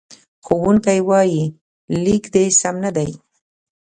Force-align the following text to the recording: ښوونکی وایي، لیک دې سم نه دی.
ښوونکی 0.45 0.99
وایي، 1.09 1.43
لیک 2.03 2.23
دې 2.33 2.45
سم 2.61 2.75
نه 2.83 2.91
دی. 2.97 3.11